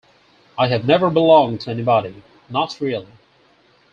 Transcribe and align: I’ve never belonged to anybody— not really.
I’ve 0.57 0.83
never 0.83 1.11
belonged 1.11 1.61
to 1.61 1.69
anybody— 1.69 2.23
not 2.49 2.81
really. 2.81 3.09